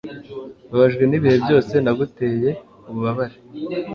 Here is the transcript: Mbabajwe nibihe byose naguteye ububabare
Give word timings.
Mbabajwe 0.67 1.03
nibihe 1.05 1.37
byose 1.45 1.73
naguteye 1.83 2.49
ububabare 2.89 3.37